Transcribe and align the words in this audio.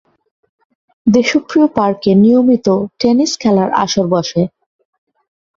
দেশপ্রিয় 1.07 1.67
পার্কে 1.77 2.11
নিয়মিত 2.23 2.67
টেনিস 2.99 3.31
খেলার 3.41 3.69
আসর 3.83 4.05
বসে। 4.13 4.41